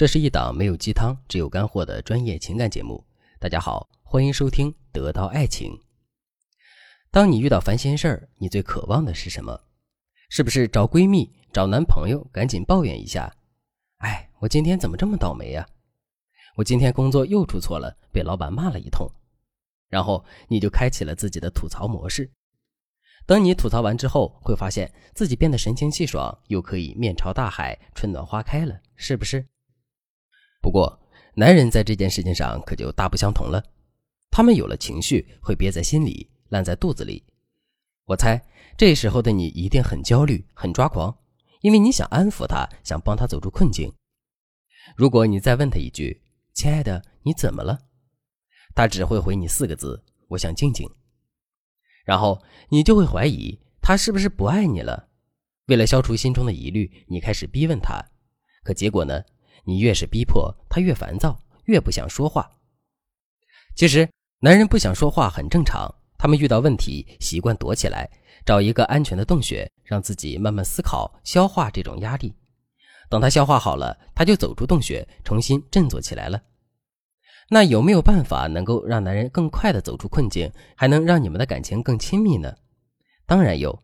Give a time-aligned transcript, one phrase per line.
[0.00, 3.04] 这是一档没有鸡汤、只有干货的专业情感节目。
[3.38, 5.72] 大家好，欢迎收听《得到爱情》。
[7.10, 9.60] 当你遇到烦心事儿，你最渴望的是什么？
[10.30, 13.30] 是不是找闺蜜、找男朋友，赶紧抱怨一下？
[13.98, 15.68] 哎，我今天怎么这么倒霉呀？
[16.56, 19.06] 我今天工作又出错了，被老板骂了一通。
[19.90, 22.30] 然后你就开启了自己的吐槽模式。
[23.26, 29.46] 等你吐槽完之后，会发现自己变得神清气爽，又可以面朝大海，春暖花开了，是不是？
[30.60, 31.00] 不过，
[31.34, 33.62] 男人在这件事情上可就大不相同了。
[34.30, 37.24] 他们有了情绪，会憋在心里，烂在肚子里。
[38.04, 38.40] 我猜
[38.76, 41.16] 这时候的你一定很焦虑、很抓狂，
[41.62, 43.92] 因为你想安抚他，想帮他走出困境。
[44.96, 46.22] 如果你再问他一句
[46.54, 47.78] ：“亲爱的，你怎么了？”
[48.74, 50.88] 他只会回你四个字：“我想静静。”
[52.04, 55.08] 然后你就会怀疑他是不是不爱你了。
[55.66, 58.04] 为了消除心中的疑虑，你开始逼问他，
[58.62, 59.22] 可结果呢？
[59.64, 62.50] 你越是逼迫他，越烦躁，越不想说话。
[63.74, 64.08] 其实，
[64.40, 65.94] 男人不想说话很正常。
[66.18, 68.10] 他们遇到问题，习惯躲起来，
[68.44, 72.34] 找一个安全的洞穴，让自己慢慢思考、消化这种压力。
[73.08, 76.42] 等他消化好了，他就走出洞穴，重新振作起来了。
[77.48, 82.54] 那有没有办法能够让男人更快的走出困境，还能让你们的感情更亲密呢？
[83.26, 83.76] 当然有。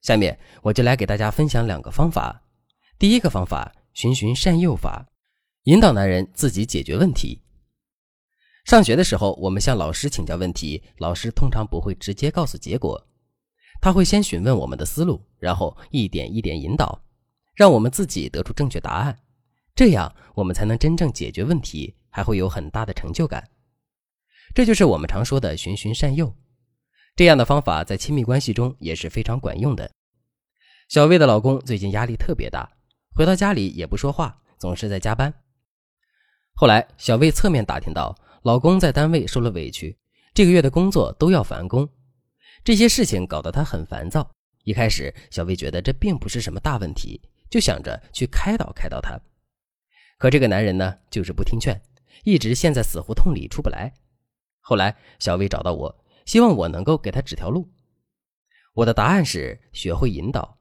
[0.00, 2.40] 下面我就来给大家分享两个方法。
[2.98, 5.06] 第一个方法：循循善诱法。
[5.64, 7.42] 引导男人自己解决问题。
[8.64, 13.06] 上学的时候，我们向老师请教问题，老师通常不会直接告诉结果，
[13.78, 17.02] 他会先询问我们的思路，然后一点一点引导，
[17.54, 19.18] 让我们自己得出正确答案，
[19.74, 23.46] 这样我们才能真正解决问题，还会有很大的成就感。
[24.54, 26.34] 这就是我们常说的循循善诱。
[27.16, 29.90] 这样的方法在亲密关系中也是非常管用的。
[30.88, 32.70] 小魏的老公最近压力特别大，
[33.14, 35.32] 回到家里也不说话，总是在加班。
[36.54, 39.96] 后来，小魏侧面打听到，老公在单位受了委屈，
[40.34, 41.88] 这个月的工作都要返工，
[42.62, 44.30] 这些事情搞得她很烦躁。
[44.64, 49.18] 一开始，小魏觉得这并不是什么大问题，就想着去开导开导他。
[50.18, 51.80] 可这个男人呢，就是不听劝，
[52.24, 53.94] 一直陷在死胡同里出不来。
[54.60, 57.72] 后来，小魏找到我，希望我能够给他指条路。
[58.74, 60.58] 我的答案是学会引导。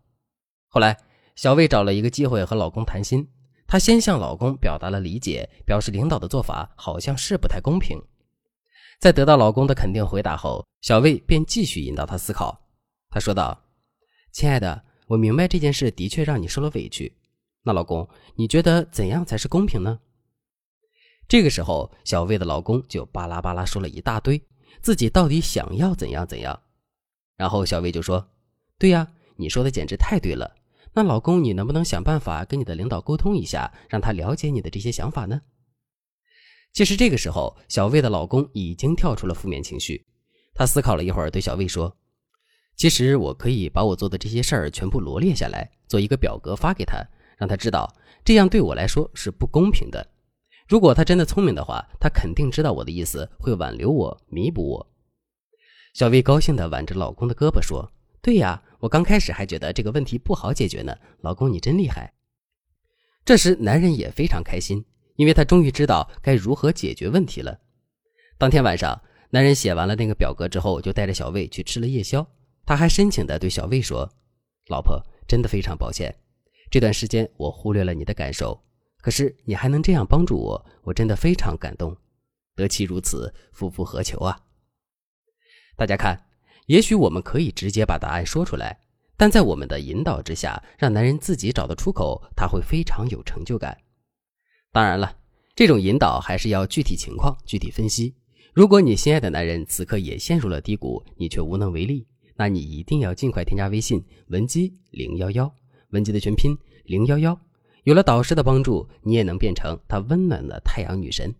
[0.69, 0.97] 后来，
[1.35, 3.27] 小魏找了一个机会和老公谈心。
[3.69, 8.01] 她先向老公表达了理解，表示领导的做法好像是不太公平。
[8.99, 12.59] 在得到老公的肯定回答后，小魏便继续引导他思考。
[13.11, 13.55] 他说道
[14.33, 17.15] ：“亲爱的，我明白这件事的确让你受了委屈。
[17.61, 19.99] 那老公，你觉得怎样才是公平呢？”
[21.29, 24.41] 这个时候，小魏的老公就巴拉巴拉说了一大堆，
[24.81, 26.59] 自己到底想要怎样怎样。
[27.37, 28.27] 然后小魏就说
[28.79, 30.51] ：“对呀，你说的简直太对了。”
[30.93, 35.41] 那老公，你能不能想办法跟你的领导沟通一下，让他了解你的这些想法呢？
[36.73, 40.05] 其实这个时候，小魏的老公已经跳出了负面情绪。
[40.53, 41.95] 他思考了一会儿，对小魏说
[42.75, 46.97] ：“其实我可以把我做的这些事儿全部罗列下来，做一个表格发给他，
[47.37, 47.91] 让他知道
[48.25, 50.05] 这样对我来说是不公平的。
[50.67, 54.87] 如果他真的聪明的话，他肯定知道我的意思，会挽留我，弥补我。”
[55.93, 57.91] 小魏高兴地挽着老公的胳膊说
[58.29, 62.13] ：“对呀。”我刚开始还觉得这个问题不好解决呢，老公你真厉害。
[63.25, 64.85] 这时男人也非常开心，
[65.17, 67.59] 因为他终于知道该如何解决问题了。
[68.37, 69.01] 当天晚上，
[69.31, 72.25] 男人写完了那个表格之后，就带着小魏去吃了夜宵。
[72.65, 74.09] 他还深情地对小魏说
[74.71, 74.97] ：“老婆，
[75.27, 76.15] 真的非常抱歉，
[76.71, 78.63] 这段时间我忽略了你的感受，
[79.01, 81.97] 可是你还能这样帮助我，我真的非常感动。
[82.55, 84.39] 得妻如此，夫复何求啊？”
[85.75, 86.28] 大家看。
[86.69, 88.79] 也许我们可以直接把答案说出来，
[89.17, 93.75] 但在我们的引导之下，让男人自己找到出口，他会非常有成就感。
[94.71, 95.17] 当然了，
[95.55, 98.13] 这种引导还是要具体情况具体分析。
[98.53, 105.51] 如果你心爱的男人此刻也陷入了低谷，你却无能为力，那你一定要尽快添加微信文姬零幺幺，
[105.89, 106.55] 文姬的全拼
[106.85, 107.35] 零幺幺。
[107.83, 111.33] 有了导师的帮助，你也能变成他温暖的太阳女神。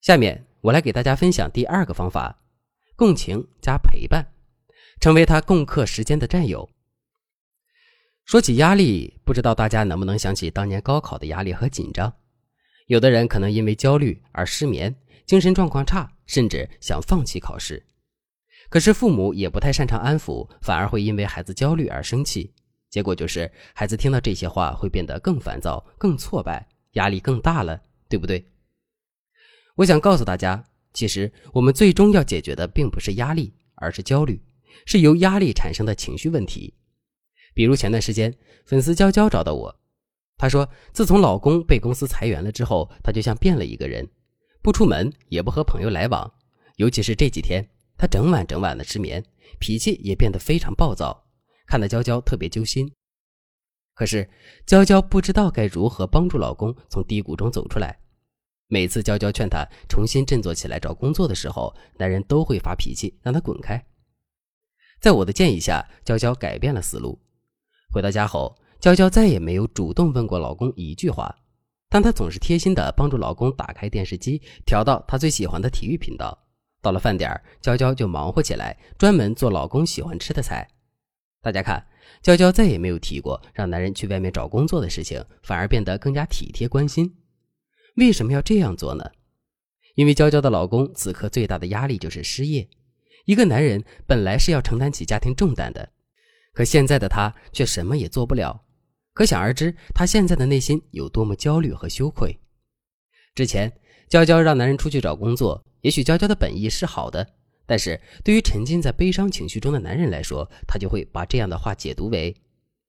[0.00, 2.42] 下面我来给大家分享第二个方法：
[2.96, 4.26] 共情加陪伴。
[5.00, 6.68] 成为他共克时间的战友。
[8.24, 12.12] 说起压力，不知道大家能不能想起当年高考的压力和紧张？
[12.86, 14.94] 有的人可能因为焦虑而失眠，
[15.26, 17.84] 精神状况差，甚至想放弃考试。
[18.68, 22.52] 可是父母也不太擅长安抚，反而会因为孩子焦虑而生气，
[22.90, 28.46] 结果就是孩子听到这些话会变得更烦躁、更挫败，压力更大了，对不对？
[29.76, 30.62] 我想告诉大家，
[30.92, 34.42] 其实我们最终要解决的并不是压力，而是焦虑。
[34.86, 36.74] 是由压力产生的情绪问题，
[37.54, 38.34] 比如前段时间
[38.64, 39.80] 粉丝娇娇找到我，
[40.36, 44.08] 她说，自从老公被公司裁员了之后，她就像变了一个人，
[44.62, 46.32] 不出门，也不和朋友来往，
[46.76, 49.24] 尤其是这几天，她整晚整晚的失眠，
[49.58, 51.26] 脾气也变得非常暴躁，
[51.66, 52.90] 看得娇娇特别揪心。
[53.94, 54.30] 可是
[54.64, 57.98] 娇娇不知道该如何帮助老公从低谷中走出来。
[58.68, 63.84] 每次娇娇劝她重新振作起来找工作的时候，男人都会发脾气，让她滚开。
[65.00, 67.18] 在我的建议下，娇娇改变了思路。
[67.92, 71.34] 回到家后，娇娇再也没有主动问过老公一句话，
[71.88, 76.36] 但她总是贴心的帮助老公打开电视机，调到他最喜欢的体育频道。
[76.80, 80.68] 到了饭点娇娇就忙活起来，专门做老公喜欢吃的菜。
[81.40, 81.84] 大家看，
[82.22, 87.16] 娇娇再也没有提过让男人去外面找工作的事情，反而变得更加体贴关心。
[87.96, 89.04] 为什么要这样做呢？
[89.94, 92.68] 因为娇娇的老公此刻最大的压力就是失业。
[93.28, 95.86] 一个男人本来是要承担起家庭重担的，
[96.54, 98.58] 可现在的他却什么也做不了。
[99.12, 102.34] 可想而知，他现在的内心有多么焦虑和羞愧。
[103.34, 103.70] 之前，
[104.08, 107.34] 娇娇让男人出去找工作，也许娇娇的本意是好的，
[107.66, 112.34] 但是对于沉浸在悲伤情绪中的男人来说，他就会把这样的话解读为：“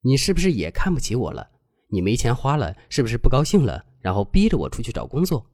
[0.03, 1.49] 你是不是也看不起我了？
[1.89, 5.45] 你没钱花了，是不是不高兴了？”然后逼着我出去找工作，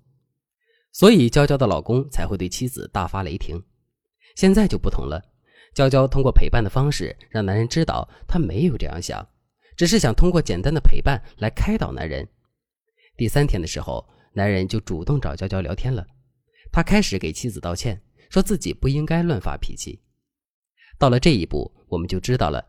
[0.91, 3.63] 所以娇娇的老公才会对妻子大发雷霆。
[4.35, 5.21] 现在就不同了，
[5.73, 9.27] 娇娇通过陪伴的方式让男人知道她没有这样想，
[9.75, 12.27] 只是想通过简单的陪伴来开导男人。
[13.17, 16.05] 第三天的时候，男人就主动找娇娇聊天了，
[16.71, 20.01] 他开始给妻子道歉，说自己不应该乱发脾气。
[20.97, 22.65] 到了这一步，我们就知道了，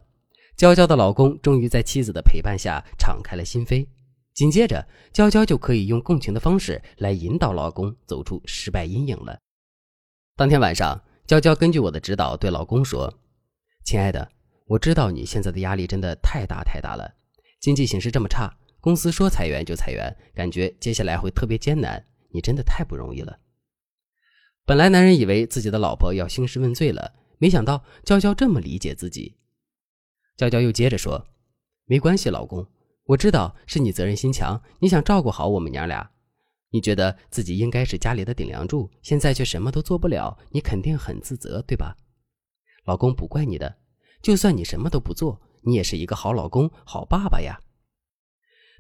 [0.57, 3.87] 娇娇的老公终于在妻子的陪伴下敞开了心扉。
[4.35, 9.39] 紧接着，娇娇就可以用共情的方式来引导老公走出失败阴影了。
[10.37, 13.13] 当天晚上，娇娇根据我的指导对老公说
[13.85, 14.31] ：“亲爱的，
[14.67, 17.15] 我知道你现在的压力真的太大太大了，
[17.59, 23.41] 经济形势这么差，公司说裁员就裁员，感觉接下来会特别艰难，你真的太不容易了。”
[24.65, 29.37] 本来男人以为自己的老婆要兴师问罪了，没想到娇娇这么理解自己。
[30.37, 31.27] 娇娇又接着说
[31.87, 32.65] ：“没关系，老公。”
[33.07, 36.11] 我知道是你责任心强，你想照顾好我们娘俩，
[36.77, 41.97] 你觉得自己应该是家里的顶梁柱，现在却什么都做不了，你肯定很自责，对吧？
[42.85, 43.75] 老公不怪你的，
[44.21, 47.59] 就算你什么都不做，你也是一个好老公、好爸爸呀。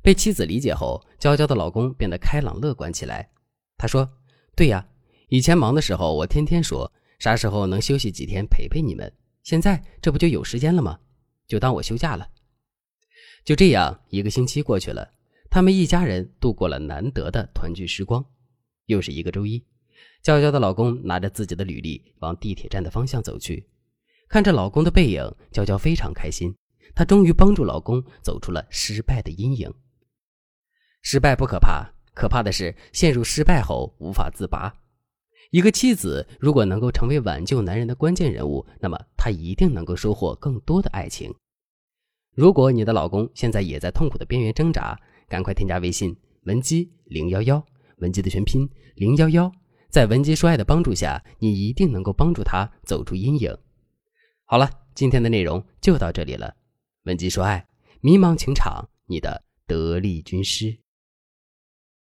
[0.03, 3.31] 被妻子理解后，娇娇的老公变得开朗乐观起来。
[3.79, 4.07] 他说
[4.55, 4.87] ：“对呀，
[5.29, 9.11] 以前忙的时候，我天天说啥时候能休息几天陪陪你们，
[9.43, 11.01] 现在这不就有时间了吗？
[11.47, 12.29] 就当我休假了。”
[13.43, 15.09] 就这样，一个星期过去了，
[15.51, 18.25] 他们一家人度过了难得的团聚时光。
[18.87, 19.65] 又是一个周一，
[20.23, 23.69] 娇娇的老公拿着自己的履历往地铁站的方向走去，
[24.29, 26.55] 看着老公的背影，娇娇非常开心。
[26.95, 29.73] 她终于帮助老公走出了失败的阴影。
[31.03, 34.73] 失败不可怕，可怕的是陷入失败后无法自拔。
[35.51, 41.35] 一个妻子如果能够成为挽救男人的关键人物，那么她一定能够收获更多的爱情。
[42.35, 44.99] 如果你的老公现在也在痛苦的边缘挣扎，
[45.29, 47.65] 赶快添加微信文姬零幺幺，
[47.99, 49.51] 文姬的全拼零幺幺，
[49.91, 53.57] 在文姬说爱的帮助下，你一定能够帮助他走出阴影。
[54.45, 56.55] 好了，今天的内容就到这里了。
[57.05, 57.67] 文姬说爱，
[58.01, 60.79] 迷茫情场，你的得力军师。